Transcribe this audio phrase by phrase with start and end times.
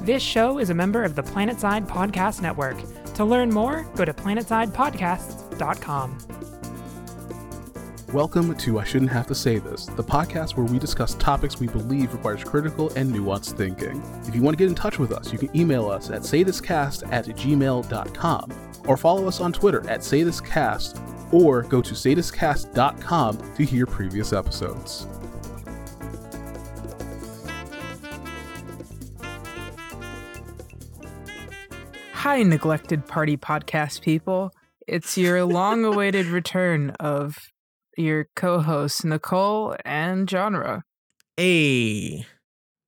[0.00, 2.76] This show is a member of the Planetside Podcast Network.
[3.14, 6.18] To learn more, go to planetsidepodcasts.com.
[8.12, 11.66] Welcome to I Shouldn't Have to Say This, the podcast where we discuss topics we
[11.66, 14.00] believe requires critical and nuanced thinking.
[14.24, 17.12] If you want to get in touch with us, you can email us at saythiscast
[17.12, 18.52] at gmail.com
[18.86, 25.08] or follow us on Twitter at saythiscast or go to saythiscast.com to hear previous episodes.
[32.28, 34.52] Hi, neglected party podcast people.
[34.86, 37.38] It's your long awaited return of
[37.96, 40.84] your co hosts, Nicole and Genre.
[41.38, 42.26] Hey,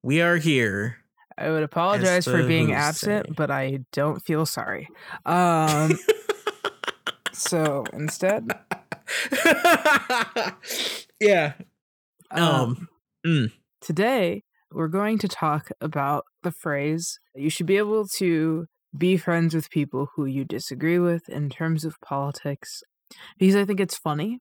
[0.02, 0.98] we are here.
[1.38, 3.32] I would apologize for being absent, say.
[3.34, 4.88] but I don't feel sorry.
[5.24, 5.98] Um,
[7.32, 8.46] so instead,
[11.18, 11.54] yeah.
[12.30, 12.88] um, Um,
[13.27, 13.52] mm.
[13.80, 18.66] today we're going to talk about the phrase you should be able to
[18.96, 22.83] be friends with people who you disagree with in terms of politics
[23.38, 24.38] because I think it's funny.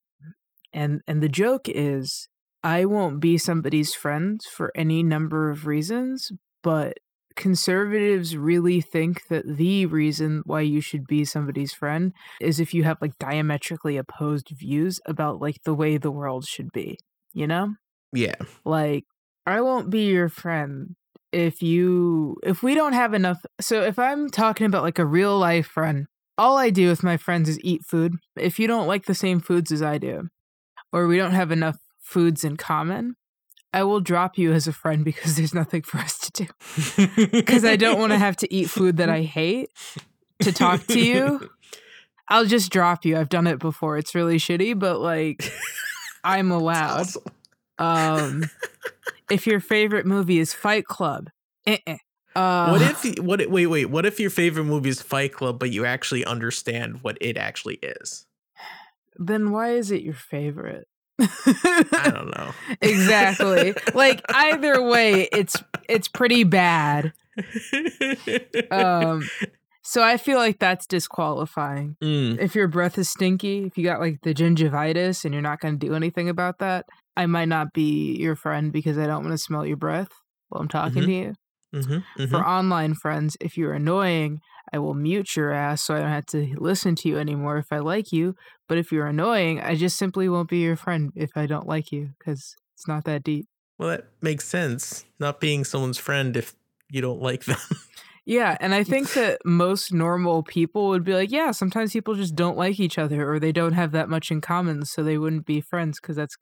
[0.74, 2.28] And and the joke is
[2.64, 6.98] I won't be somebody's friend for any number of reasons, but
[7.36, 12.84] conservatives really think that the reason why you should be somebody's friend is if you
[12.84, 16.98] have like diametrically opposed views about like the way the world should be,
[17.34, 17.76] you know?
[18.12, 18.36] Yeah.
[18.66, 19.06] like
[19.46, 20.96] i won't be your friend
[21.32, 25.38] if you if we don't have enough so if i'm talking about like a real
[25.38, 28.16] life friend all i do with my friends is eat food.
[28.36, 30.30] If you don't like the same foods as i do
[30.92, 33.16] or we don't have enough foods in common
[33.74, 37.26] i will drop you as a friend because there's nothing for us to do.
[37.32, 39.70] Because i don't want to have to eat food that i hate
[40.42, 41.50] to talk to you
[42.30, 43.18] i'll just drop you.
[43.18, 43.98] I've done it before.
[43.98, 45.52] It's really shitty but like
[46.24, 47.08] i'm allowed
[47.80, 48.44] um,
[49.32, 51.30] if your favorite movie is Fight Club.
[52.36, 53.50] Uh, what if what?
[53.50, 53.86] Wait, wait.
[53.86, 57.76] What if your favorite movie is Fight Club, but you actually understand what it actually
[57.82, 58.26] is?
[59.22, 60.88] then why is it your favorite?
[61.20, 62.52] I don't know.
[62.82, 63.74] exactly.
[63.94, 65.58] like either way, it's
[65.90, 67.12] it's pretty bad.
[68.72, 69.28] Um,
[69.82, 71.98] so I feel like that's disqualifying.
[72.02, 75.60] Mm, If your breath is stinky, if you got like the gingivitis and you're not
[75.60, 76.86] going to do anything about that,
[77.20, 80.10] I might not be your friend because I don't want to smell your breath
[80.50, 81.08] while I'm talking Mhm.
[81.08, 81.36] to you.
[81.74, 82.30] mhm, mhm.
[82.30, 84.40] For online friends, if you're annoying,
[84.72, 87.72] I will mute your ass so I don't have to listen to you anymore if
[87.72, 88.36] I like you.
[88.68, 91.92] But if you're annoying, I just simply won't be your friend if I don't like
[91.92, 93.48] you because it's not that deep.
[93.78, 95.06] Well, that makes sense.
[95.20, 96.56] Not being someone's friend if
[96.90, 97.58] you don't like them.
[98.26, 102.36] Yeah, and I think that most normal people would be like, yeah, sometimes people just
[102.36, 105.46] don't like each other or they don't have that much in common, so they wouldn't
[105.46, 106.36] be friends because that's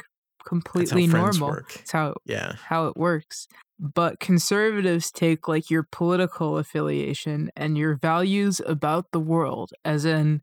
[0.48, 1.50] completely normal.
[1.50, 1.76] work.
[1.82, 2.54] It's how yeah.
[2.70, 3.48] how it works.
[3.80, 10.42] But conservatives take like your political affiliation and your values about the world, as in,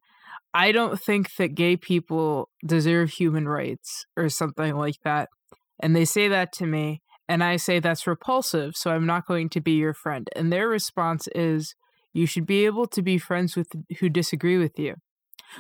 [0.53, 5.31] I don't think that gay people deserve human rights or something like that.
[5.81, 9.49] And they say that to me, and I say that's repulsive, so I'm not going
[9.49, 10.29] to be your friend.
[10.37, 11.75] And their response is,
[12.13, 13.67] you should be able to be friends with
[13.99, 14.95] who disagree with you.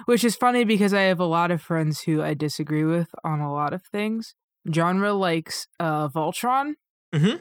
[0.06, 3.41] Which is funny because I have a lot of friends who I disagree with on
[3.41, 4.34] a lot of things.
[4.72, 6.75] Genre likes uh, Voltron.
[7.15, 7.37] Mm-hmm.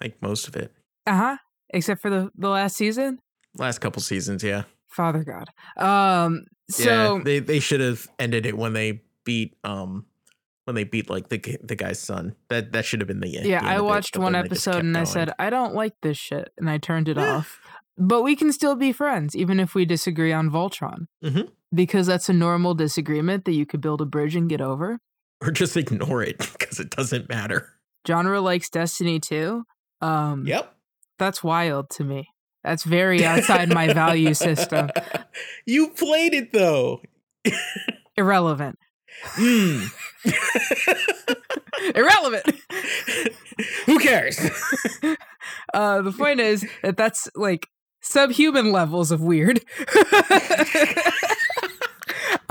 [0.00, 0.72] Like most of it.
[1.06, 1.36] Uh huh.
[1.70, 3.18] Except for the the last season,
[3.58, 4.62] Last couple seasons, yeah.
[4.88, 5.48] Father God.
[5.76, 6.44] Um.
[6.70, 10.06] So yeah, they they should have ended it when they beat um
[10.64, 12.34] when they beat like the the guy's son.
[12.48, 13.46] That that should have been the end.
[13.46, 15.32] yeah, the end I of it, watched one then they just episode and I said
[15.38, 17.36] I don't like this shit, and I turned it Yeah.
[17.36, 17.60] off.
[17.98, 21.50] But we can still be friends, even if we disagree on Voltron, Mhm.
[21.74, 24.98] Because that's a normal disagreement that you could build a bridge and get over.
[25.42, 27.68] or just ignore it because it doesn't matter.
[28.06, 29.64] Genre likes Destiny too.
[30.00, 30.74] Um, Yep.
[31.18, 32.28] that's wild to me.
[32.64, 34.90] That's very outside my value system.
[35.66, 37.00] You played it though.
[38.16, 38.78] Irrelevant.
[39.36, 39.88] Mm.
[41.94, 42.52] Irrelevant.
[43.86, 44.38] Who cares?
[45.74, 47.68] Uh, the point is that that's like
[48.02, 49.60] subhuman levels of weird.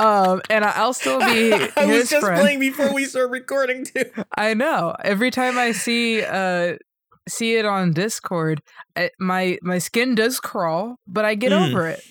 [0.01, 2.42] Um, and I'll still be I was just friend.
[2.42, 4.06] playing before we start recording too.
[4.38, 4.95] I know.
[5.03, 6.77] Every time I see uh
[7.30, 8.62] see it on Discord,
[8.95, 11.68] I, my my skin does crawl, but I get Mm.
[11.69, 12.03] over it.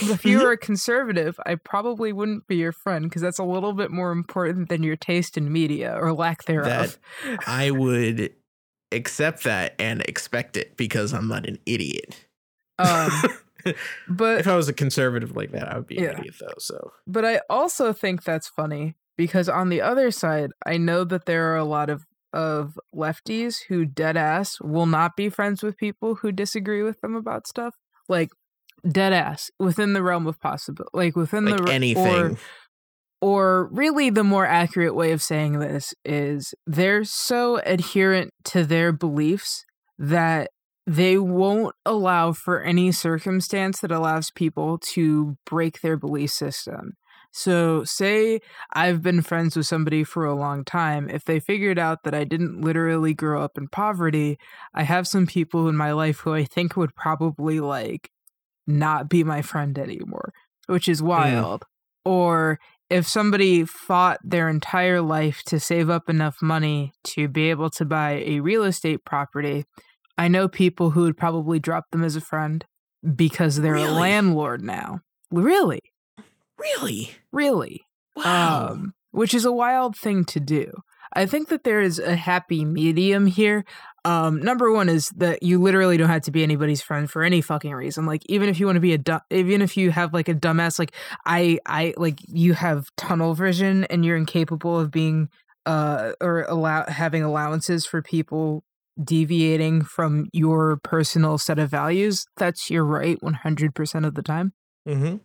[0.00, 3.72] If you were a conservative, I probably wouldn't be your friend because that's a little
[3.72, 6.98] bit more important than your taste in media or lack thereof.
[7.46, 8.34] I would
[8.92, 12.26] accept that and expect it because I'm not an idiot.
[12.78, 13.10] Um,
[14.08, 16.10] but if I was a conservative like that, I would be Yeah.
[16.12, 16.54] an idiot though.
[16.58, 21.26] So But I also think that's funny because on the other side, I know that
[21.26, 25.78] there are a lot of of lefties who dead ass will not be friends with
[25.78, 27.74] people who disagree with them about stuff.
[28.08, 28.28] Like
[28.88, 32.06] dead ass within the realm of possible like within like the anything.
[32.06, 32.36] or
[33.20, 38.92] or really the more accurate way of saying this is they're so adherent to their
[38.92, 39.64] beliefs
[39.98, 40.50] that
[40.88, 46.94] they won't allow for any circumstance that allows people to break their belief system.
[47.30, 48.40] So, say
[48.72, 51.10] I've been friends with somebody for a long time.
[51.10, 54.38] If they figured out that I didn't literally grow up in poverty,
[54.72, 58.10] I have some people in my life who I think would probably like
[58.66, 60.32] not be my friend anymore,
[60.68, 61.08] which is mm.
[61.08, 61.64] wild.
[62.06, 62.58] Or
[62.88, 67.84] if somebody fought their entire life to save up enough money to be able to
[67.84, 69.66] buy a real estate property,
[70.18, 72.64] I know people who would probably drop them as a friend
[73.14, 75.00] because they're a landlord now.
[75.30, 75.80] Really?
[76.58, 77.12] Really?
[77.32, 77.82] Really?
[78.16, 78.70] Wow.
[78.70, 80.72] Um, which is a wild thing to do.
[81.14, 83.64] I think that there is a happy medium here.
[84.04, 87.40] Um, number one is that you literally don't have to be anybody's friend for any
[87.40, 88.04] fucking reason.
[88.04, 90.34] Like even if you want to be a dumb, even if you have like a
[90.34, 90.92] dumbass, like
[91.24, 95.28] I, I like you have tunnel vision and you're incapable of being
[95.66, 98.64] uh or allow having allowances for people
[99.02, 102.26] deviating from your personal set of values.
[102.36, 104.52] That's your right 100% of the time
[104.88, 105.16] mm-hmm.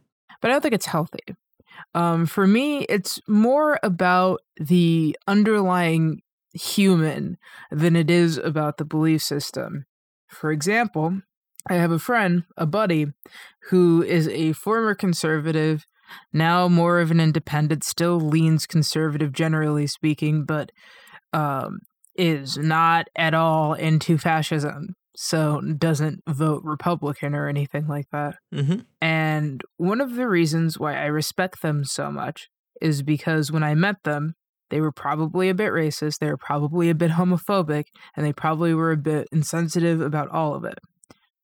[0.42, 1.24] but I don't think it's healthy.
[1.96, 6.22] Um, for me, it's more about the underlying
[6.54, 7.38] human
[7.72, 9.86] than it is about the belief system.
[10.28, 11.22] For example,
[11.68, 13.08] I have a friend, a buddy,
[13.70, 15.88] who is a former conservative,
[16.32, 20.72] now more of an independent, still leans conservative generally speaking, but
[21.32, 21.80] um,
[22.16, 24.96] is not at all into fascism.
[25.16, 28.38] So doesn't vote Republican or anything like that.
[28.54, 28.80] Mm-hmm.
[29.00, 32.50] And one of the reasons why I respect them so much
[32.82, 34.34] is because when I met them,
[34.72, 38.74] they were probably a bit racist, they were probably a bit homophobic, and they probably
[38.74, 40.80] were a bit insensitive about all of it.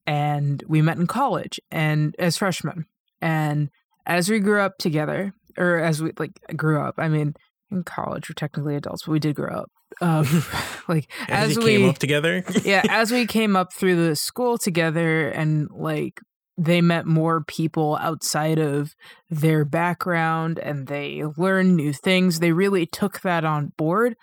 [0.07, 2.85] And we met in college and as freshmen.
[3.21, 3.69] And
[4.07, 7.35] as we grew up together, or as we like grew up, I mean,
[7.69, 9.71] in college we're technically adults, but we did grow up.
[10.01, 10.25] Um,
[10.87, 12.43] like As, as, we came up together.
[12.63, 16.21] yeah, as we came up through the school together and like
[16.57, 18.93] they met more people outside of
[19.29, 24.15] their background and they learned new things, they really took that on board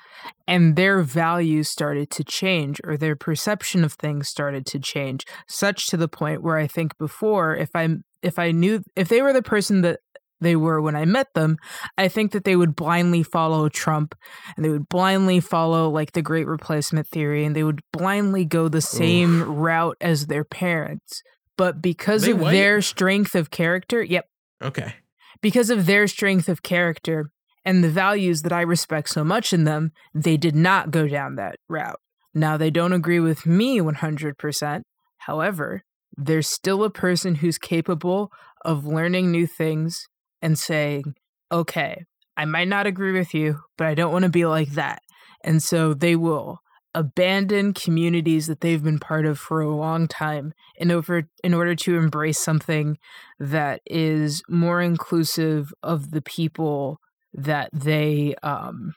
[0.46, 5.86] and their values started to change or their perception of things started to change such
[5.86, 7.88] to the point where I think before if I
[8.22, 10.00] if I knew if they were the person that
[10.40, 11.56] they were when I met them,
[11.96, 14.14] I think that they would blindly follow Trump
[14.56, 18.68] and they would blindly follow like the great replacement theory and they would blindly go
[18.68, 21.22] the same route as their parents.
[21.56, 22.52] But because They of white?
[22.52, 24.26] their strength of character, yep,
[24.62, 24.94] okay.
[25.40, 27.30] because of their strength of character
[27.64, 31.36] and the values that I respect so much in them, they did not go down
[31.36, 31.98] that route.
[32.34, 34.82] Now, they don't agree with me 100%.
[35.20, 35.82] However,
[36.16, 38.30] there's still a person who's capable
[38.64, 40.06] of learning new things
[40.42, 41.14] and saying,
[41.50, 42.04] okay,
[42.36, 45.02] I might not agree with you, but I don't want to be like that.
[45.42, 46.60] And so they will
[46.94, 51.74] abandon communities that they've been part of for a long time in over in order
[51.74, 52.96] to embrace something
[53.38, 56.98] that is more inclusive of the people
[57.34, 58.94] that they um,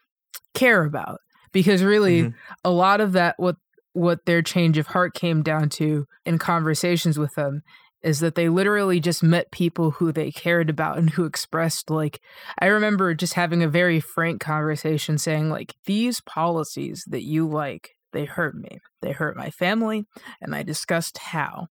[0.53, 1.19] care about
[1.51, 2.33] because really Mhm.
[2.63, 3.57] a lot of that what
[3.93, 7.63] what their change of heart came down to in conversations with them
[8.01, 12.21] is that they literally just met people who they cared about and who expressed like
[12.59, 17.91] I remember just having a very frank conversation saying like these policies that you like
[18.11, 18.79] they hurt me.
[19.01, 20.05] They hurt my family
[20.41, 21.67] and I discussed how.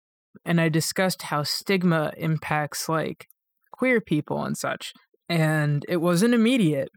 [0.43, 3.27] And I discussed how stigma impacts like
[3.71, 4.93] queer people and such.
[5.29, 6.89] And it wasn't immediate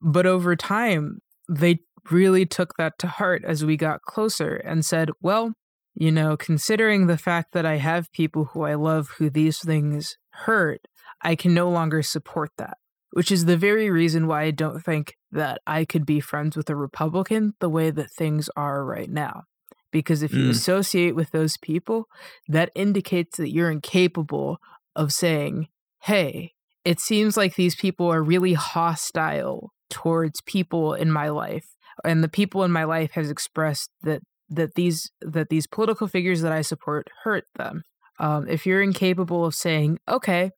[0.00, 5.10] but over time they really took that to heart as we got closer and said
[5.20, 5.52] well
[5.98, 10.18] you know, considering the fact that I have people who I love who these things
[10.30, 10.86] hurt,
[11.22, 12.76] I can no longer support that.
[13.12, 16.68] Which is the very reason why I don't think that I could be friends with
[16.68, 19.44] a Republican the way that things are right now.
[19.90, 20.50] Because if you Mm.
[20.50, 22.08] associate with those people,
[22.46, 24.58] that indicates that you're incapable
[24.94, 25.68] of saying,
[26.02, 26.52] hey,
[26.84, 31.66] it seems like these people are really hostile towards people in my life.
[32.04, 36.40] And the people in my life has expressed that that these that these political figures
[36.42, 37.82] that I support hurt them.
[38.18, 40.50] Um, if you're incapable of saying, okay,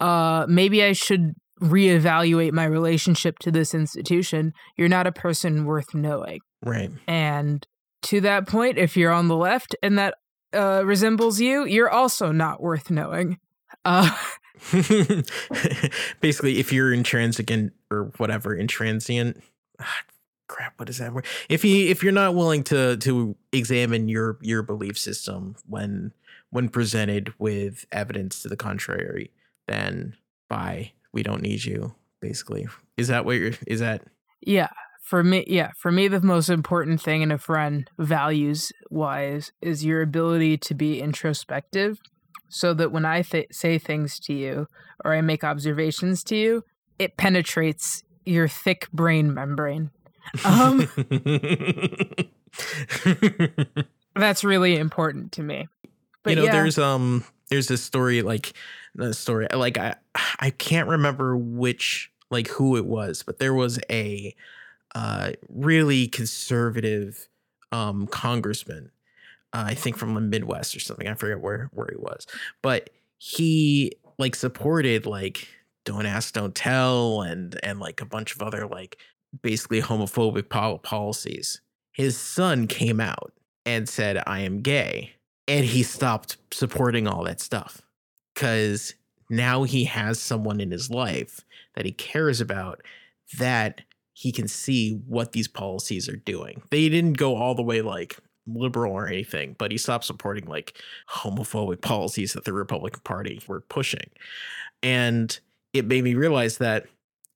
[0.00, 5.94] uh, maybe I should reevaluate my relationship to this institution, you're not a person worth
[5.94, 6.40] knowing.
[6.64, 6.90] Right.
[7.06, 7.66] And
[8.02, 10.14] to that point, if you're on the left and that
[10.52, 13.38] uh, resembles you, you're also not worth knowing.
[13.84, 14.10] Uh,
[16.20, 19.40] Basically, if you're intransigent or whatever, intransient,
[19.80, 19.98] ah,
[20.46, 24.38] crap what is that word if you if you're not willing to to examine your
[24.42, 26.12] your belief system when
[26.50, 29.30] when presented with evidence to the contrary
[29.66, 30.14] then
[30.48, 34.02] bye we don't need you basically is that what you're is that
[34.46, 34.68] Yeah.
[35.02, 39.84] For me, yeah, for me, the most important thing in a friend, values wise, is
[39.84, 42.00] your ability to be introspective
[42.48, 44.66] so that when I th- say things to you
[45.04, 46.64] or I make observations to you,
[46.98, 49.90] it penetrates your thick brain membrane.
[50.44, 50.88] Um,
[54.16, 55.68] That's really important to me.
[56.22, 58.54] But you know yeah, there's um there's this story like
[58.94, 59.94] the story like i
[60.40, 64.34] i can't remember which like who it was but there was a
[64.94, 67.28] uh really conservative
[67.72, 68.90] um congressman
[69.52, 72.26] uh, i think from the midwest or something i forget where where he was
[72.62, 75.48] but he like supported like
[75.84, 78.98] don't ask don't tell and and like a bunch of other like
[79.42, 80.48] basically homophobic
[80.82, 81.60] policies
[81.92, 83.32] his son came out
[83.66, 85.12] and said i am gay
[85.46, 87.82] and he stopped supporting all that stuff
[88.34, 88.94] because
[89.30, 91.40] now he has someone in his life
[91.74, 92.82] that he cares about
[93.38, 96.62] that he can see what these policies are doing.
[96.70, 100.80] They didn't go all the way like liberal or anything, but he stopped supporting like
[101.10, 104.10] homophobic policies that the Republican Party were pushing.
[104.82, 105.38] And
[105.72, 106.86] it made me realize that,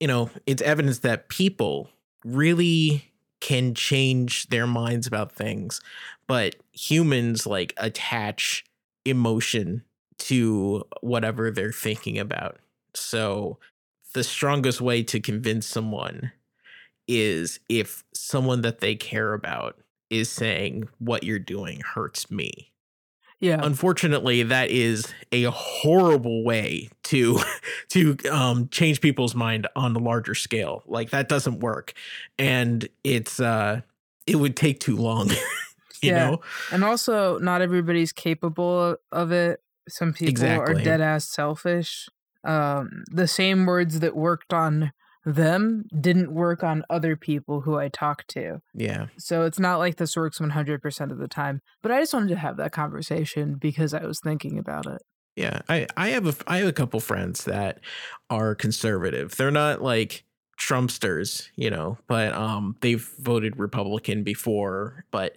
[0.01, 1.91] you know, it's evidence that people
[2.25, 5.81] really can change their minds about things,
[6.27, 8.65] but humans like attach
[9.05, 9.83] emotion
[10.19, 12.59] to whatever they're thinking about.
[12.95, 13.59] So
[14.15, 16.33] the strongest way to convince someone
[17.07, 19.79] is if someone that they care about
[20.11, 22.73] is saying what you're doing hurts me.
[23.41, 27.39] Yeah, Unfortunately, that is a horrible way to
[27.91, 30.83] to um change people's mind on a larger scale.
[30.87, 31.93] Like that doesn't work.
[32.39, 33.83] And it's uh
[34.27, 35.29] it would take too long.
[36.03, 36.31] you Yeah.
[36.31, 36.41] know?
[36.73, 39.61] and also not everybody's capable of it.
[39.89, 40.75] Some people Exactly.
[40.75, 42.09] are dead ass selfish.
[42.45, 44.93] Um, the same words that worked on
[45.35, 48.61] them didn't work on other people who I talked to.
[48.75, 49.07] Yeah.
[49.19, 51.61] So it's not like this works 100% of the time.
[51.83, 55.03] But I just wanted to have that conversation because I was thinking about it.
[55.37, 57.79] Yeah, I I have a I have a couple friends that
[58.29, 59.37] are conservative.
[59.37, 60.25] They're not like
[60.59, 65.37] Trumpsters, you know, but um they've voted Republican before, but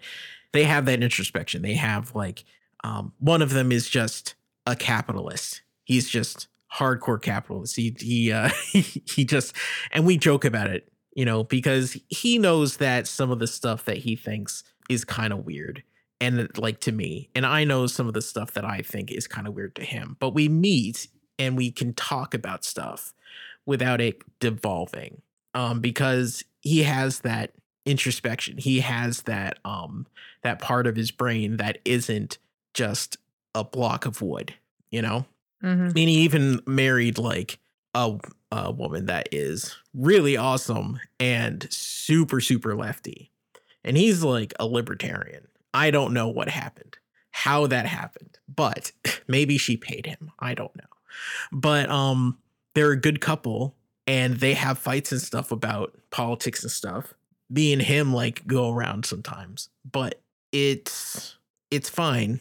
[0.53, 1.61] they have that introspection.
[1.61, 2.45] They have like
[2.83, 4.33] um one of them is just
[4.65, 5.61] a capitalist.
[5.83, 7.75] He's just hardcore capitalist.
[7.75, 9.55] He he uh he just
[9.91, 13.85] and we joke about it, you know, because he knows that some of the stuff
[13.85, 15.83] that he thinks is kind of weird
[16.21, 19.27] and like to me and i know some of the stuff that i think is
[19.27, 23.13] kind of weird to him but we meet and we can talk about stuff
[23.65, 25.21] without it devolving
[25.53, 27.53] um because he has that
[27.85, 30.05] introspection he has that um
[30.43, 32.37] that part of his brain that isn't
[32.73, 33.17] just
[33.55, 34.53] a block of wood
[34.91, 35.25] you know
[35.63, 35.91] Mm-hmm.
[35.93, 37.59] Mean, he even married like
[37.93, 38.17] a,
[38.51, 43.31] a woman that is really awesome and super, super lefty.
[43.83, 45.47] And he's like a libertarian.
[45.73, 46.97] I don't know what happened,
[47.31, 48.91] how that happened, but
[49.27, 50.31] maybe she paid him.
[50.39, 50.83] I don't know.
[51.51, 52.37] But um,
[52.73, 53.75] they're a good couple
[54.07, 57.13] and they have fights and stuff about politics and stuff.
[57.49, 61.37] Me and him like go around sometimes, but it's
[61.69, 62.39] it's fine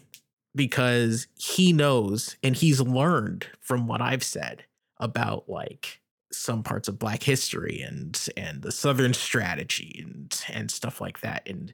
[0.54, 4.64] because he knows and he's learned from what I've said
[4.98, 6.00] about like
[6.32, 11.42] some parts of black history and and the southern strategy and and stuff like that
[11.46, 11.72] and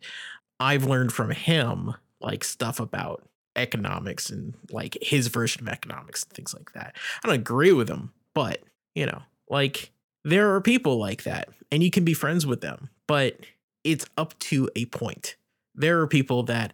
[0.58, 6.32] I've learned from him like stuff about economics and like his version of economics and
[6.32, 6.96] things like that.
[7.22, 8.62] I don't agree with him, but
[8.94, 9.90] you know, like
[10.24, 13.38] there are people like that and you can be friends with them, but
[13.84, 15.36] it's up to a point.
[15.74, 16.72] There are people that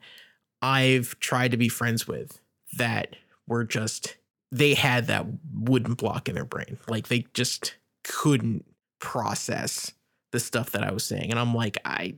[0.63, 2.41] I've tried to be friends with
[2.79, 3.17] that
[3.47, 4.17] were just
[4.51, 6.79] they had that wooden block in their brain.
[6.89, 8.65] Like they just couldn't
[9.01, 9.93] process
[10.31, 11.31] the stuff that I was saying.
[11.31, 12.15] And I'm like, I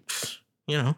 [0.67, 0.97] you know,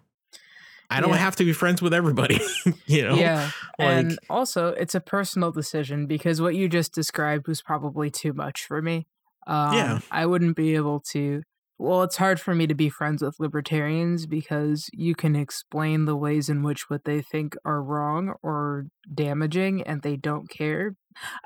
[0.90, 1.16] I don't Yeah.
[1.16, 2.40] have to be friends with everybody.
[2.86, 3.14] you know?
[3.14, 3.50] Yeah.
[3.78, 8.32] Like and also, it's a personal decision because what you just described was probably too
[8.32, 9.06] much for me.
[9.46, 9.98] Um, Yeah.
[10.10, 11.42] I wouldn't be able to.
[11.78, 16.16] Well, it's hard for me to be friends with libertarians because you can explain the
[16.16, 20.96] ways in which what they think are wrong or damaging and they don't care.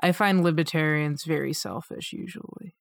[0.01, 2.75] I find libertarians very selfish usually.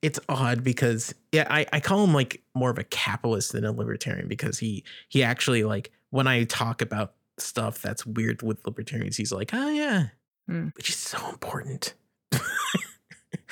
[0.00, 3.72] it's odd because yeah, I, I call him like more of a capitalist than a
[3.72, 9.16] libertarian because he he actually like when I talk about stuff that's weird with libertarians,
[9.16, 10.08] he's like, oh yeah,
[10.48, 10.68] Hmm.
[10.76, 11.92] which is so important.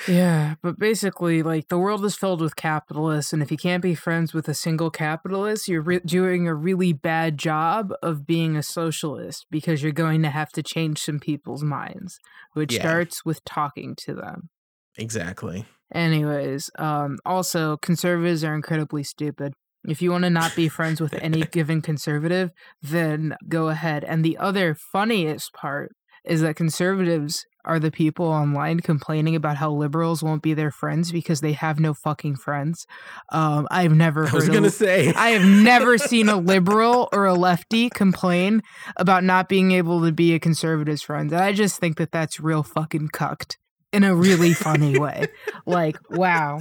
[0.07, 3.93] Yeah, but basically, like the world is filled with capitalists, and if you can't be
[3.95, 8.63] friends with a single capitalist, you're re- doing a really bad job of being a
[8.63, 12.17] socialist because you're going to have to change some people's minds,
[12.53, 12.81] which Yeah.
[12.81, 14.49] starts with talking to them.
[14.97, 15.65] Exactly.
[15.93, 19.53] Anyways, um, also conservatives are incredibly stupid.
[19.87, 24.03] If you want to not be friends with any given conservative, then go ahead.
[24.03, 25.91] And the other funniest part
[26.25, 31.11] is that conservatives are the people online complaining about how liberals won't be their friends
[31.11, 32.87] because they have no fucking friends.
[33.31, 35.13] Um, I've never I was gonna say.
[35.15, 38.63] I have never seen a liberal or a lefty complain
[38.95, 41.31] about not being able to be a conservative's friend.
[41.31, 43.57] And I just think that that's real fucking cucked
[43.93, 45.27] in a really funny way.
[45.65, 46.59] Like, wow.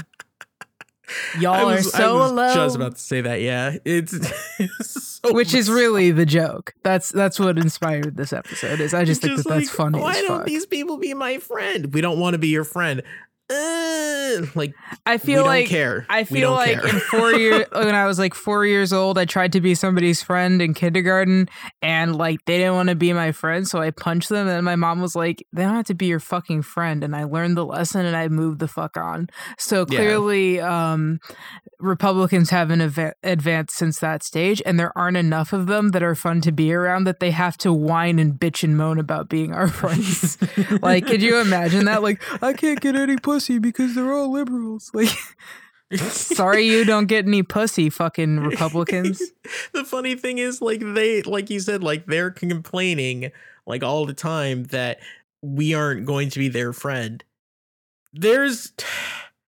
[1.38, 2.54] Y'all was, are so I was alone.
[2.54, 3.40] just about to say that.
[3.40, 4.12] Yeah, it's,
[4.58, 6.74] it's so which is really the joke.
[6.82, 8.80] That's that's what inspired this episode.
[8.80, 10.46] Is I just think that that's funny Why don't fuck.
[10.46, 11.92] these people be my friend?
[11.94, 13.02] We don't want to be your friend.
[13.48, 14.74] Uh, like
[15.06, 16.04] I feel like care.
[16.08, 19.52] I feel like in four years when I was like four years old, I tried
[19.52, 21.48] to be somebody's friend in kindergarten,
[21.80, 24.48] and like they didn't want to be my friend, so I punched them.
[24.48, 27.22] And my mom was like, "They don't have to be your fucking friend." And I
[27.24, 29.28] learned the lesson, and I moved the fuck on.
[29.58, 29.96] So Yeah.
[29.98, 31.20] clearly, um,
[31.78, 36.14] Republicans haven't ava- advanced since that stage, and there aren't enough of them that are
[36.14, 39.52] fun to be around that they have to whine and bitch and moan about being
[39.52, 40.38] our friends.
[40.82, 42.02] like, could you imagine that?
[42.02, 44.90] Like, I can't get any pussy because they're all liberals.
[45.88, 46.00] Like.
[46.10, 49.22] Sorry you don't get any pussy, fucking Republicans.
[49.72, 53.30] the funny thing is, like they, like you said, like they're complaining
[53.68, 54.98] like all the time that
[55.42, 57.22] we aren't going to be their friend.
[58.12, 58.72] There's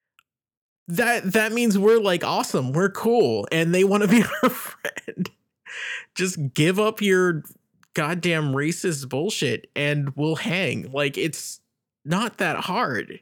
[0.87, 5.31] that that means we're like awesome, we're cool, and they want to be our friend.
[6.15, 7.43] Just give up your
[7.95, 10.89] goddamn racist bullshit and we'll hang.
[10.93, 11.61] Like it's
[12.05, 13.19] not that hard.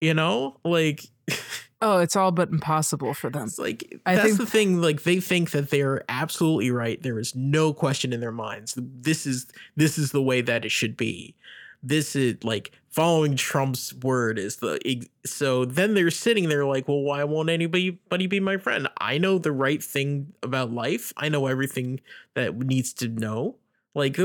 [0.00, 0.58] You know?
[0.64, 1.04] Like
[1.82, 3.44] Oh, it's all but impossible for them.
[3.44, 4.80] It's like I that's think- the thing.
[4.80, 7.02] Like they think that they're absolutely right.
[7.02, 8.74] There is no question in their minds.
[8.78, 9.46] This is
[9.76, 11.34] this is the way that it should be.
[11.82, 14.78] This is like following Trump's word is the
[15.26, 18.88] so then they're sitting there like, well, why won't anybody buddy be my friend?
[18.98, 21.12] I know the right thing about life.
[21.18, 22.00] I know everything
[22.32, 23.56] that needs to know.
[23.94, 24.18] Like,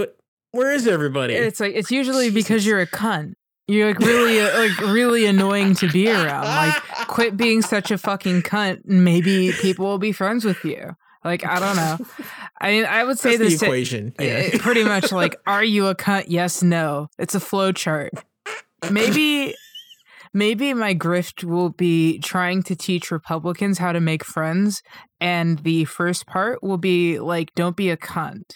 [0.52, 1.34] where is everybody?
[1.34, 3.34] It's like it's usually because you're a cunt.
[3.70, 6.46] You're like really uh, like really annoying to be around.
[6.46, 10.96] Like quit being such a fucking cunt and maybe people will be friends with you.
[11.24, 12.26] Like I don't know.
[12.62, 14.14] I mean, I would say That's the this to- equation.
[14.20, 14.50] Uh, Yeah.
[14.60, 18.12] pretty much like are you a cunt yes no it's a flow chart
[18.92, 19.54] maybe
[20.34, 24.82] maybe my grift will be trying to teach republicans how to make friends
[25.20, 28.56] and the first part will be like don't be a cunt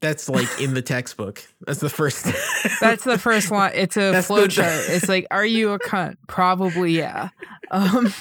[0.00, 1.42] That's like in the textbook.
[1.66, 2.24] That's the first.
[2.80, 6.16] that's the first one it's a That's flow chart it's like are you a cunt
[6.26, 7.30] probably yeah
[7.70, 8.12] um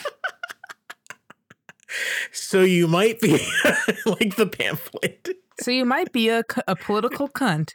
[2.31, 3.31] So you might be
[4.05, 5.29] like the pamphlet.
[5.59, 7.73] So you might be a, a political cunt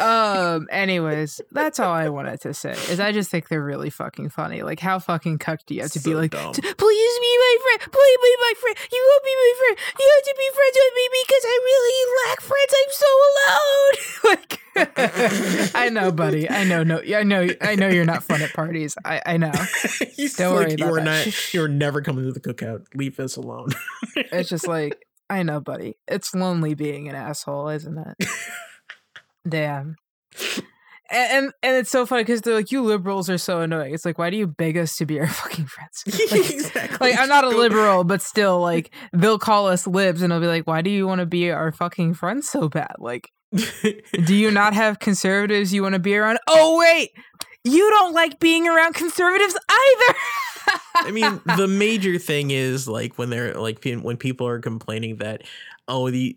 [0.00, 4.28] um anyways that's all i wanted to say is i just think they're really fucking
[4.30, 6.52] funny like how fucking cucked do you have to be like dumb.
[6.52, 6.64] Please
[7.20, 10.34] be my friend please be my friend you won't be my friend you have to
[10.38, 13.92] be friends with me because i really lack friends i'm so alone
[14.24, 18.52] like i know buddy i know no i know i know you're not fun at
[18.54, 19.50] parties i i know
[20.18, 21.26] He's Don't like, worry you about are that.
[21.26, 21.54] not.
[21.54, 22.86] You're never coming to the cookout.
[22.94, 23.68] Leave us alone.
[24.16, 28.28] it's just like i know buddy it's lonely being an asshole isn't it
[29.48, 29.96] damn
[31.10, 34.04] and and, and it's so funny because they're like you liberals are so annoying it's
[34.04, 37.10] like why do you beg us to be our fucking friends Like- exactly.
[37.10, 40.46] like I'm not a liberal, but still, like they'll call us libs, and they'll be
[40.46, 42.94] like, "Why do you want to be our fucking friends so bad?
[42.98, 46.38] Like, do you not have conservatives you want to be around?
[46.48, 47.10] Oh wait,
[47.72, 50.18] you don't like being around conservatives either.
[50.94, 55.42] I mean, the major thing is like when they're like when people are complaining that
[55.86, 56.36] oh the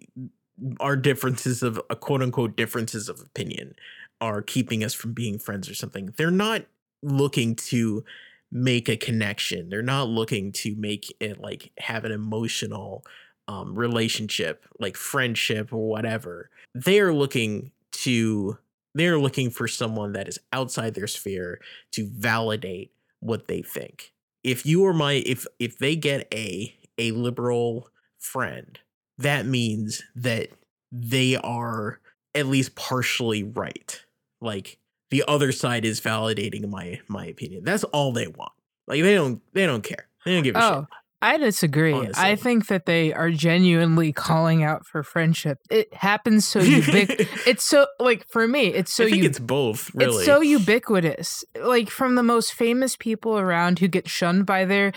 [0.79, 3.75] our differences of uh, quote unquote differences of opinion
[4.19, 6.13] are keeping us from being friends or something.
[6.17, 6.65] They're not
[7.01, 8.03] looking to
[8.51, 9.69] make a connection.
[9.69, 13.03] They're not looking to make it like have an emotional
[13.47, 16.49] um, relationship, like friendship or whatever.
[16.75, 18.57] They are looking to
[18.93, 21.60] they're looking for someone that is outside their sphere
[21.91, 24.13] to validate what they think.
[24.43, 28.80] If you are my if if they get a a liberal friend,
[29.17, 30.49] that means that
[30.91, 31.99] they are
[32.36, 34.04] at least partially right.
[34.39, 34.77] Like
[35.10, 37.63] the other side is validating my my opinion.
[37.63, 38.54] That's all they want.
[38.88, 40.08] Like they don't they don't care.
[40.25, 40.88] They don't give a oh,
[41.21, 42.10] I disagree.
[42.15, 45.60] I think that they are genuinely calling out for friendship.
[45.69, 47.27] It happens so ubic.
[47.47, 49.29] it's so like for me, it's so I think you.
[49.29, 50.17] it's both, really.
[50.17, 51.43] It's so ubiquitous.
[51.62, 54.93] Like from the most famous people around who get shunned by their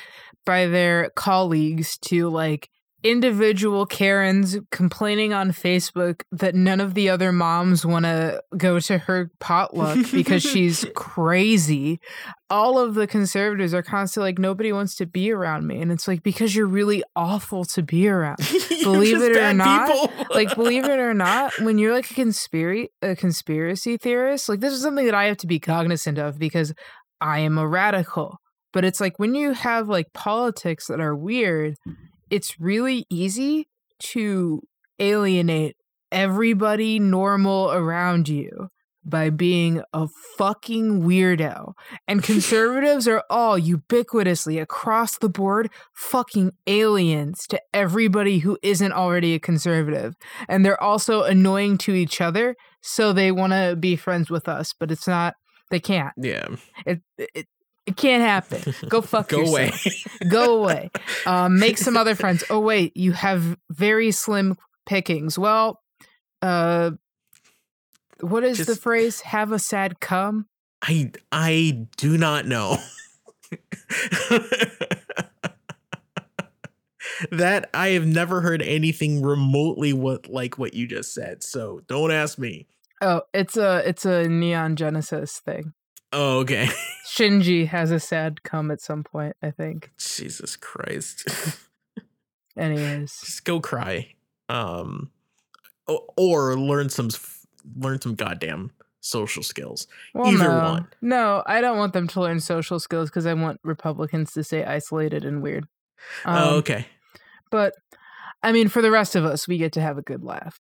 [0.47, 2.71] by their colleagues to like
[3.05, 8.99] individual Karens complaining on Facebook that none of the other moms want to go to
[8.99, 12.01] her potluck because she's crazy.
[12.49, 16.09] All of the conservatives are constantly like nobody wants to be around me and it's
[16.09, 18.39] like because you're really awful to be around.
[18.83, 19.91] Believe it or not,
[20.35, 24.73] like believe it or not when you're like a conspiracy a conspiracy theorist like this
[24.73, 26.73] is something that i have to be cognizant of because
[27.21, 28.39] i am a radical
[28.73, 31.77] but it's like when you have like politics that are weird
[32.35, 33.69] it's really easy
[34.01, 34.61] to
[34.99, 35.77] alienate
[36.11, 38.71] everybody normal around you
[39.05, 41.75] by being a fucking weirdo.
[42.09, 49.35] And conservatives are all ubiquitously across the board fucking aliens to everybody who isn't already
[49.35, 50.15] a conservative.
[50.49, 54.75] And they're also annoying to each other, so they want to be friends with us,
[54.77, 55.35] but it's not
[55.71, 56.13] they can't.
[56.17, 56.49] yeah,
[56.85, 57.47] It it,
[57.87, 58.75] it can't happen.
[58.89, 59.87] Go fuck go yourself.
[59.87, 60.29] away.
[60.31, 60.91] Go away.
[61.27, 62.45] Um, make some other friends.
[62.49, 65.39] Oh wait, you have very slim pickings.
[65.39, 65.81] Well,
[66.41, 66.93] uh,
[68.21, 69.21] what is the phrase?
[69.23, 70.47] Have a sad come.
[70.83, 72.79] I I do not know.
[77.31, 81.43] that I have never heard anything remotely what like what you just said.
[81.43, 82.67] So don't ask me.
[83.01, 85.75] Oh, it's a it's a Neon Genesis thing.
[86.15, 86.69] Oh, okay.
[87.13, 89.37] Shinji has a sad come at some point.
[89.43, 89.91] I think.
[89.99, 91.29] Jesus Christ.
[92.57, 94.15] Anyways, Just go cry.
[94.49, 95.11] Um
[96.17, 97.09] or learn some
[97.79, 99.87] learn some goddamn social skills.
[100.15, 100.89] well, Either no, one.
[101.03, 104.65] no, I don't want them to learn social skills because I want Republicans to stay
[104.65, 105.67] isolated and weird.
[106.25, 106.87] Um, oh, okay.
[107.51, 107.75] But
[108.43, 110.59] I mean, for the rest of us, we get to have a good laugh.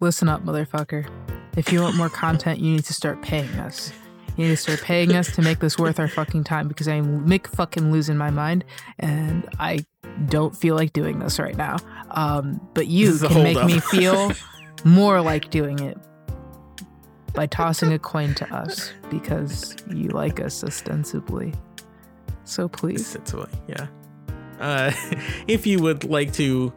[0.00, 1.08] Listen up, motherfucker.
[1.56, 3.92] If you want more content, you need to start paying us.
[4.36, 7.26] You need to start paying us to make this worth our fucking time because I'm
[7.26, 8.64] Mick fucking losing my mind
[9.00, 9.80] and I
[10.26, 11.76] don't feel like doing this right now.
[12.12, 13.74] Um, but you This is a can make holdup.
[13.74, 14.32] me feel
[14.84, 15.98] more like doing it
[17.34, 21.52] by tossing a coin to us because you like us ostensibly.
[22.44, 23.16] So please.
[23.34, 23.46] Away.
[23.66, 23.88] Yeah.
[24.60, 24.92] Uh,
[25.48, 26.72] if you would like to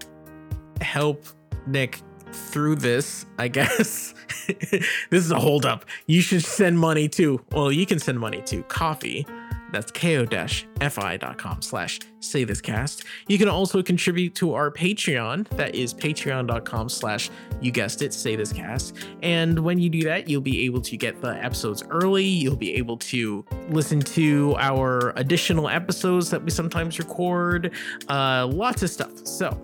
[0.81, 1.23] help
[1.67, 2.01] Nick
[2.33, 4.13] through this, I guess
[4.47, 5.85] this is a holdup.
[6.07, 7.43] You should send money to.
[7.51, 9.25] Well, you can send money to Ko-fi.
[9.71, 13.05] That's ko-fi.com slash say this cast.
[13.27, 15.47] You can also contribute to our Patreon.
[15.51, 17.29] That is patreon.com slash
[17.61, 18.95] you guessed it, say this cast.
[19.23, 22.25] And when you do that, you'll be able to get the episodes early.
[22.25, 27.73] You'll be able to listen to our additional episodes that we sometimes record.
[28.09, 29.25] Uh, lots of stuff.
[29.25, 29.57] So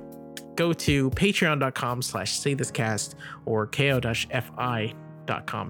[0.57, 3.15] go to patreon.com slash say this cast
[3.45, 4.93] or ko-fi.com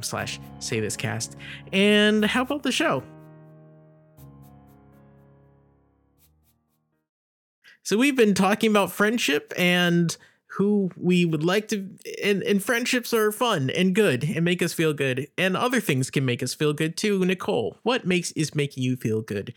[0.02, 1.36] slash say this cast
[1.72, 3.04] and help out the show.
[7.84, 11.88] So we've been talking about friendship and who we would like to
[12.24, 15.28] and, and friendships are fun and good and make us feel good.
[15.38, 17.24] And other things can make us feel good too.
[17.24, 19.54] Nicole what makes is making you feel good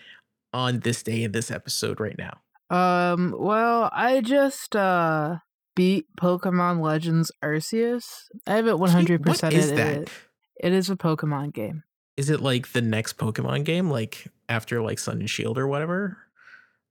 [0.52, 2.40] on this day in this episode right now
[2.70, 5.38] Um, well, I just uh
[5.74, 8.24] beat Pokemon Legends Arceus.
[8.46, 9.76] I haven't one hundred what percent is it.
[9.76, 10.10] that
[10.62, 11.82] It is a Pokemon game.
[12.16, 16.18] is it like the next pokemon game like after like sun and shield or whatever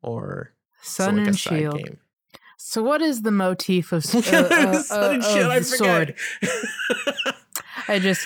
[0.01, 1.77] or Sun like, and Shield.
[1.77, 1.99] game?
[2.57, 5.65] So, what is the motif of, uh, uh, Sun and uh, Shield, of I the
[5.65, 6.15] sword?
[6.41, 7.35] forgot.
[7.87, 8.25] I just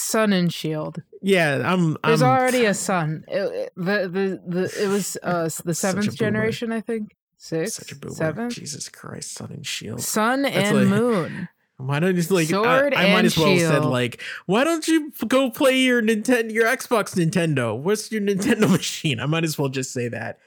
[0.00, 1.02] Sun and Shield.
[1.22, 3.24] yeah i'm There's I'm, already a sun.
[3.28, 7.14] It, the, the the it was uh the seventh generation, I think.
[7.40, 8.54] Sixth, such a boomer seventh.
[8.54, 11.48] jesus christ sun and shield Sun That's and like- moon.
[11.80, 14.88] Why don't you like Sword I, I might as well have said like why don't
[14.88, 17.78] you go play your Nintendo your Xbox Nintendo?
[17.78, 19.20] What's your Nintendo machine?
[19.20, 20.40] I might as well just say that.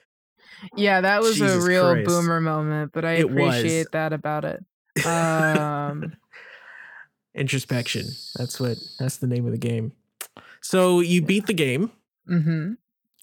[0.76, 2.08] Yeah, that was Jesus a real Christ.
[2.10, 3.56] boomer moment, but I It was.
[3.60, 4.62] appreciate that about it.
[5.06, 6.18] Um,
[7.34, 8.08] Introspection.
[8.36, 9.94] That's what that's the name of the game.
[10.62, 11.92] So you beat the game
[12.28, 12.74] hmm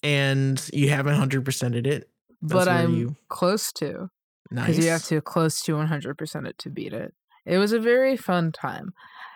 [0.03, 2.09] and you haven't hundred percented it.
[2.41, 4.09] That's but I'm you- close to
[4.51, 4.67] Nice.
[4.67, 7.13] because you have to close to 100% it to beat it.
[7.45, 8.93] It was a very fun time.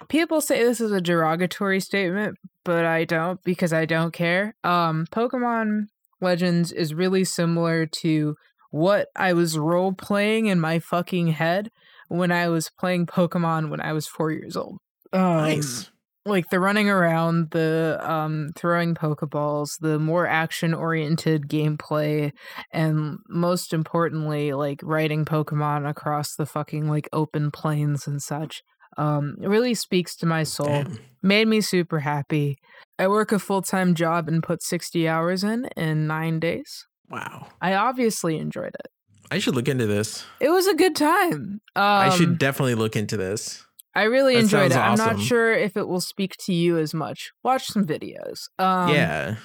[0.07, 4.55] People say this is a derogatory statement, but I don't because I don't care.
[4.63, 5.87] Um, Pokemon
[6.19, 8.35] Legends is really similar to
[8.71, 11.69] what I was role playing in my fucking head
[12.13, 14.77] when I was playing Pokemon when I was four years old.
[15.11, 15.89] Um, nice.
[16.25, 22.31] like the running around, the um throwing pokeballs, the more action oriented gameplay,
[22.71, 28.61] and most importantly, like riding Pokemon across the fucking like open plains and such.
[28.95, 30.67] Um, it really speaks to my soul.
[30.67, 30.99] Damn.
[31.23, 32.57] Made me super happy.
[32.99, 36.85] I work a full time job and put sixty hours in in nine days.
[37.09, 37.47] Wow.
[37.59, 38.91] I obviously enjoyed it.
[39.31, 40.25] I should look into this.
[40.39, 41.61] It was a good time.
[41.75, 43.65] Um, I should definitely look into this.
[43.95, 44.73] I really That enjoyed it.
[44.73, 47.31] sounds I'm not sure if it will speak to you as much.
[47.43, 48.49] Watch some videos.
[48.59, 49.35] Um, yeah.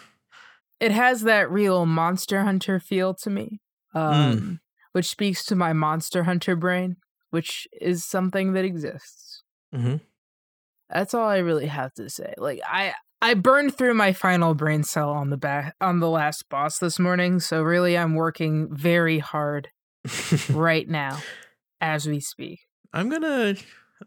[0.81, 3.61] it has that real Monster Hunter feel to me,
[3.95, 4.61] um,
[4.93, 6.97] which speaks to my Monster Hunter brain,
[7.31, 9.43] which is something that exists.
[9.73, 9.97] hmm
[10.91, 12.33] That's all I really have to say.
[12.39, 16.49] Like I, I burned through my final brain cell on the back on the last
[16.49, 19.69] boss this morning, so really I'm working very hard
[20.51, 21.19] right now
[21.81, 22.61] as we speak.
[22.93, 23.55] I'm gonna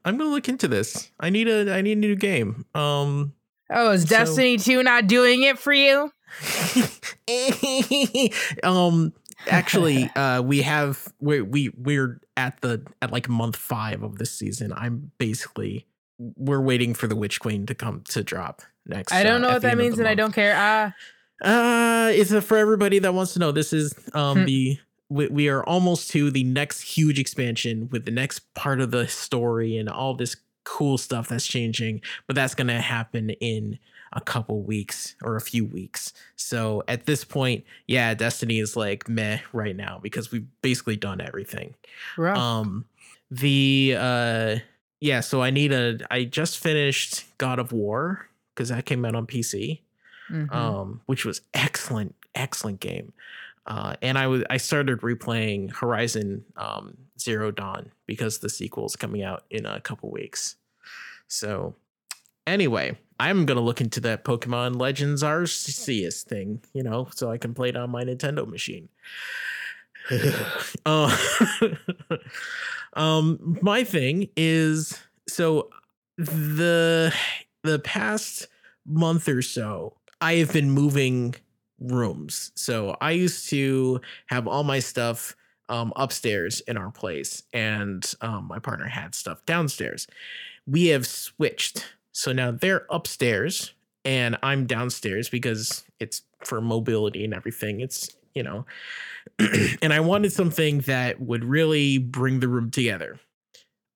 [0.05, 1.11] I'm gonna look into this.
[1.19, 2.65] I need a I need a new game.
[2.73, 3.33] Um
[3.73, 6.11] Oh, is So- Destiny 2 not doing it for you?
[8.63, 9.13] um
[9.49, 14.31] actually uh we have we we we're at the at like month 5 of this
[14.31, 14.71] season.
[14.73, 15.85] I'm basically
[16.17, 19.11] we're waiting for the Witch Queen to come to drop next.
[19.13, 20.53] I don't uh, know at what that means and I don't care.
[20.57, 20.93] Ah,
[21.43, 23.51] Uh, it's for everybody that wants to know.
[23.51, 24.45] This is um Hmm.
[24.45, 28.91] the we, we are almost to the next huge expansion with the next part of
[28.91, 32.01] the story and all this cool stuff that's changing.
[32.27, 33.77] But that's gonna happen in
[34.13, 36.13] a couple weeks or a few weeks.
[36.35, 41.19] So at this point, yeah, Destiny is like meh right now because we've basically done
[41.21, 41.75] everything.
[42.17, 42.37] rough.
[42.37, 42.85] Um,
[43.31, 44.55] the uh,
[44.99, 45.21] yeah.
[45.21, 45.97] So I need a.
[46.11, 49.81] I just finished God of War because that came out on PC
[50.29, 50.53] Mhm.
[50.55, 53.11] um, which was excellent, excellent game.
[53.65, 58.95] Uh, and I was I started replaying Horizon um, Zero Dawn because the sequel is
[58.95, 60.55] coming out in a couple weeks.
[61.27, 61.75] So
[62.47, 67.53] anyway, I'm gonna look into that Pokemon Legends Arceus thing, you know, so I can
[67.53, 68.89] play it on my Nintendo machine.
[70.85, 71.15] uh,
[72.93, 75.69] um, my thing is so
[76.17, 77.13] the
[77.63, 78.47] the past
[78.85, 81.35] month or so, I have been moving
[81.79, 82.51] rooms.
[82.55, 85.35] So I used to have all my stuff
[85.69, 90.05] um, upstairs in our place, and um, my partner had stuff downstairs.
[90.67, 91.93] We have switched.
[92.11, 97.79] So now they're upstairs, and I'm downstairs because it's for mobility and everything.
[97.79, 98.65] It's, you know,
[99.81, 103.19] and I wanted something that would really bring the room together.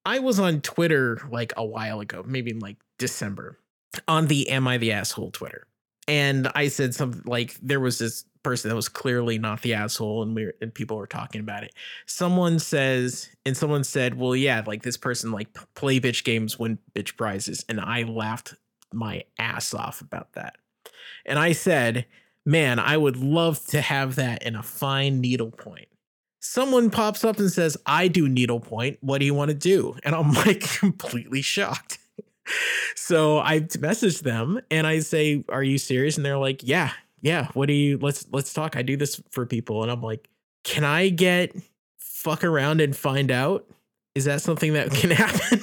[0.06, 3.60] I was on Twitter like a while ago, maybe like December,
[4.08, 5.67] on the Am I the Asshole Twitter.
[6.08, 10.21] And I said something like there was this person that was clearly not the asshole,
[10.21, 11.73] and we were, and people were talking about it.
[12.05, 16.77] Someone says, and someone said, Well, yeah, like this person like play bitch games, win
[16.93, 17.65] bitch prizes.
[17.67, 18.53] And I laughed
[18.93, 20.58] my ass off about that.
[21.25, 22.05] And I said,
[22.45, 25.88] Man, I would love to have that in a fine needlepoint
[26.45, 28.99] someone pops up and says, I do needlepoint.
[29.01, 29.95] What do you want to do?
[30.03, 31.97] And I'm like completely shocked.
[32.95, 36.17] So I message them and I say, Are you serious?
[36.17, 37.49] And they're like, Yeah, yeah.
[37.53, 38.75] What do you let's let's talk.
[38.75, 39.84] I do this for people.
[39.84, 40.29] And I'm like,
[40.63, 41.55] Can I get
[41.97, 43.67] fuck around and find out?
[44.13, 45.62] Is that something that can happen?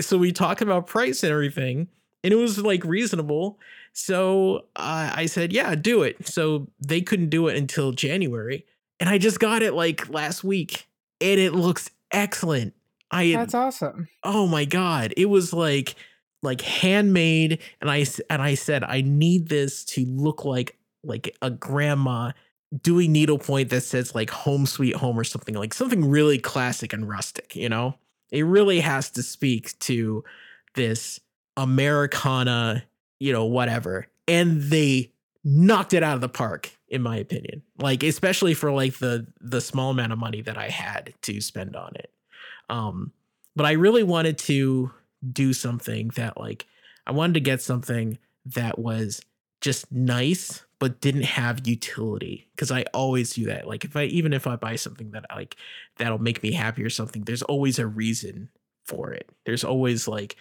[0.00, 1.88] so we talked about price and everything,
[2.24, 3.58] and it was like reasonable.
[3.92, 6.26] So uh, I said, Yeah, do it.
[6.26, 8.64] So they couldn't do it until January
[9.00, 10.88] and I just got it like last week,
[11.20, 12.74] and it looks excellent.
[13.10, 14.08] I That's awesome.
[14.24, 15.94] oh my god, it was like
[16.42, 21.50] like handmade, and I and I said I need this to look like like a
[21.50, 22.32] grandma
[22.82, 27.08] doing needlepoint that says like home sweet home or something like something really classic and
[27.08, 27.54] rustic.
[27.54, 27.94] You know,
[28.30, 30.24] it really has to speak to
[30.74, 31.20] this
[31.56, 32.84] Americana,
[33.18, 35.12] you know, whatever, and they
[35.44, 39.60] knocked it out of the park in my opinion like especially for like the the
[39.60, 42.10] small amount of money that i had to spend on it
[42.68, 43.12] um
[43.54, 44.90] but i really wanted to
[45.32, 46.66] do something that like
[47.06, 49.22] i wanted to get something that was
[49.60, 54.32] just nice but didn't have utility because i always do that like if i even
[54.32, 55.56] if i buy something that like
[55.96, 58.48] that'll make me happy or something there's always a reason
[58.84, 60.36] for it there's always like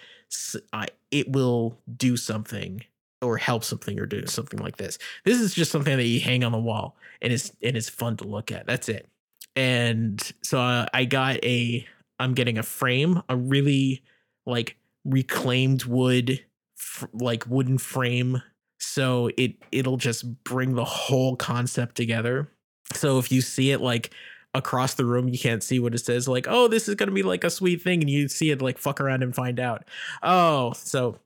[0.74, 2.84] I, it will do something
[3.22, 4.98] or help something or do something like this.
[5.24, 8.18] This is just something that you hang on the wall and it's and it's fun
[8.18, 8.66] to look at.
[8.66, 9.08] That's it.
[9.56, 11.88] And so uh, I got a
[12.20, 14.04] I'm getting a frame, a really
[14.46, 16.44] like reclaimed wood
[16.78, 18.42] f- like wooden frame
[18.78, 22.52] so it it'll just bring the whole concept together.
[22.94, 24.12] So if you see it like
[24.54, 27.24] across the room you can't see what it says like oh this is to be
[27.24, 29.84] like a sweet thing and you see it like fuck around and find out.
[30.24, 31.20] Oh, so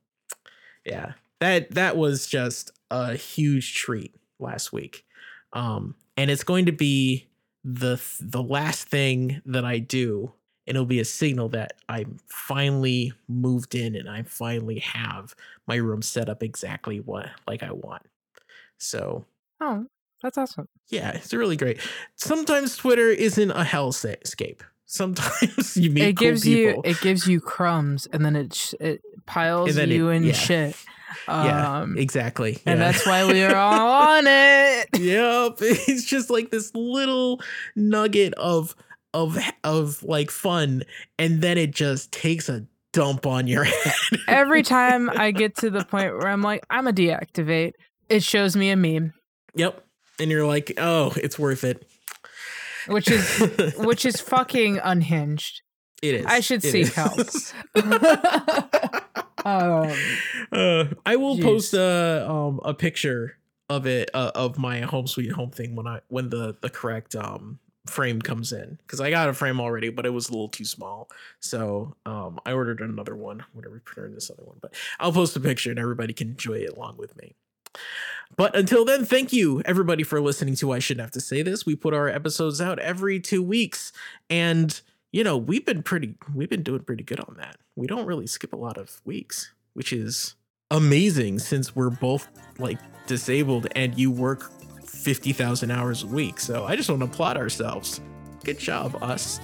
[0.84, 5.04] yeah that that was just a huge treat last week
[5.52, 7.28] um and it's going to be
[7.64, 10.32] the the last thing that i do
[10.66, 15.34] and it'll be a signal that i'm finally moved in and i finally have
[15.66, 18.02] my room set up exactly what like i want
[18.78, 19.24] so
[19.62, 19.84] Oh,
[20.22, 20.68] that's awesome.
[20.88, 21.80] yeah it's really great
[22.16, 26.60] sometimes twitter isn't a hellscape sometimes you meet it cool gives people.
[26.74, 30.08] you it gives you crumbs and then it sh- it piles And then it- you
[30.08, 30.32] in yeah.
[30.32, 30.76] shit.
[31.28, 32.90] yeah Um, exactly and yeah.
[32.92, 34.88] that's why we are all on it.
[34.98, 37.40] yep it's just like this little
[37.76, 38.74] nugget of
[39.14, 40.82] of of like fun
[41.18, 43.94] and then it just takes a dump on your head
[44.28, 47.72] Every time I get to the point where I'm like, I'm a deactivate,
[48.08, 49.12] it shows me a meme,
[49.54, 49.84] yep
[50.18, 51.86] and you're like oh it's worth it
[52.88, 55.62] which is which is fucking unhinged.
[56.02, 57.18] it is I should It seek help.
[59.42, 59.90] Um,
[60.52, 61.42] uh, I will Jeez.
[61.42, 63.38] post a um a picture
[63.70, 67.16] of it uh, of my home sweet home thing when I when the the correct
[67.16, 70.48] um frame comes in because I got a frame already but it was a little
[70.48, 71.08] too small
[71.40, 75.36] so um I ordered another one we put in this other one but I'll post
[75.36, 77.34] a picture and everybody can enjoy it along with me.
[78.36, 81.66] But until then, thank you everybody for listening to I Shouldn't Have to Say This.
[81.66, 83.92] We put our episodes out every two weeks
[84.28, 84.80] and
[85.12, 88.26] you know we've been pretty we've been doing pretty good on that we don't really
[88.26, 90.36] skip a lot of weeks which is
[90.70, 94.52] amazing since we're both like disabled and you work
[95.00, 96.40] 50,000 hours a week.
[96.40, 98.00] So i just want to applaud ourselves.
[98.42, 99.38] Good job us.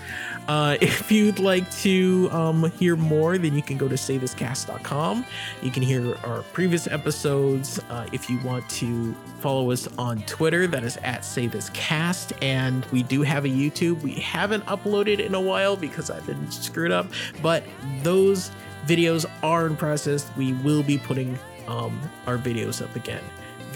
[0.48, 5.26] Uh, if you'd like to um, hear more then you can go to saythiscast.com
[5.62, 10.66] you can hear our previous episodes uh, if you want to follow us on twitter
[10.66, 14.00] that is at saythiscast and we do have a youtube.
[14.02, 17.06] We haven't uploaded in a while because i've been screwed up
[17.42, 17.64] but
[18.02, 18.50] those
[18.86, 20.30] videos are in process.
[20.36, 23.22] We will be putting um, our videos up again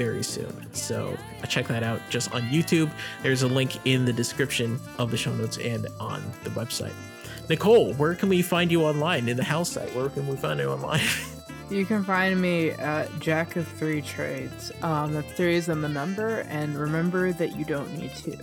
[0.00, 0.54] very soon.
[0.72, 1.14] So
[1.46, 2.90] check that out just on youtube.
[3.22, 6.94] There's a link in the description of the show notes and on the website.
[7.50, 9.28] Nicole where can we find you online?
[9.28, 11.02] In the house site where can we find you online?
[11.70, 14.72] You can find me at Jack of Three Trades.
[14.82, 18.36] Um, the three is in the number, and remember that you don't need to.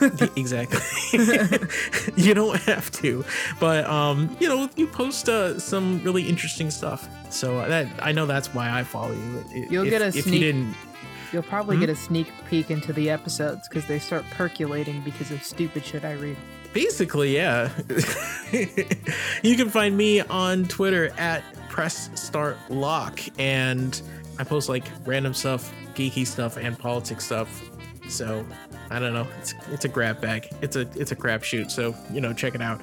[0.36, 0.80] exactly.
[2.16, 3.24] You don't have to
[3.60, 7.08] but um you know you post uh, some really interesting stuff.
[7.30, 9.66] So that i know that's why i follow you.
[9.70, 10.74] You'll if, get a if you sneak- didn't
[11.32, 11.80] You'll probably Hmm?
[11.80, 16.04] get a sneak peek into the episodes because they start percolating because of stupid shit
[16.04, 16.36] I read.
[16.72, 17.70] basically yeah.
[19.42, 24.00] You can find me on twitter at press start lock and
[24.38, 27.48] i post like random stuff geeky stuff and politics stuff.
[28.08, 28.44] So
[28.90, 29.26] i don't know.
[29.38, 30.48] It's it's a grab bag.
[30.62, 31.70] It's a it's a crapshoot.
[31.70, 32.80] So you know check it out.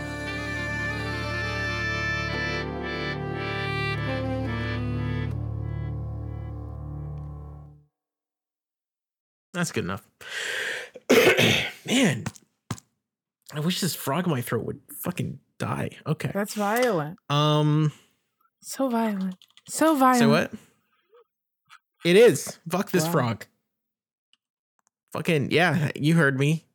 [9.53, 10.03] That's good enough.
[11.85, 12.23] Man,
[13.53, 15.91] I wish this frog in my throat would fucking die.
[16.07, 16.31] Okay.
[16.33, 17.19] That's violent.
[17.29, 17.91] Um.
[18.61, 19.35] So violent.
[19.69, 20.19] So violent.
[20.19, 20.51] So what?
[22.05, 22.59] It is.
[22.69, 23.11] Fuck this Wow.
[23.11, 23.45] frog.
[25.13, 26.65] Fucking yeah, you heard me.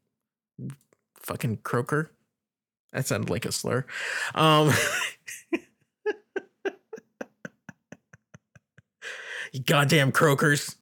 [1.23, 2.13] Fucking croaker.
[2.93, 3.85] That sounded like a slur.
[4.35, 4.73] Um.
[9.53, 10.77] you goddamn croakers.